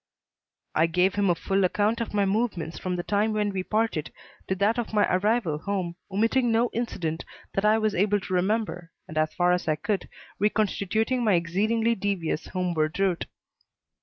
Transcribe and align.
I 0.73 0.87
gave 0.87 1.13
him 1.13 1.29
a 1.29 1.35
full 1.35 1.63
account 1.63 2.01
of 2.01 2.11
my 2.11 2.25
movements 2.25 2.79
from 2.79 2.95
the 2.95 3.03
time 3.03 3.33
when 3.33 3.51
we 3.51 3.61
parted 3.61 4.11
to 4.47 4.55
that 4.55 4.79
of 4.79 4.93
my 4.95 5.05
arrival 5.15 5.59
home, 5.59 5.95
omitting 6.09 6.51
no 6.51 6.71
incident 6.73 7.23
that 7.53 7.65
I 7.65 7.77
was 7.77 7.93
able 7.93 8.19
to 8.19 8.33
remember 8.33 8.89
and, 9.07 9.15
as 9.15 9.31
far 9.35 9.51
as 9.51 9.67
I 9.67 9.75
could, 9.75 10.09
reconstituting 10.39 11.23
my 11.23 11.33
exceedingly 11.35 11.93
devious 11.93 12.47
homeward 12.47 12.99
route. 12.99 13.27